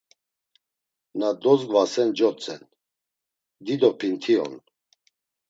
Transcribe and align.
Na 1.19 1.29
dodzgvasen 1.43 2.09
cotzen. 2.21 2.63
Dido 3.69 3.91
pinti 4.01 4.33
on. 4.49 4.53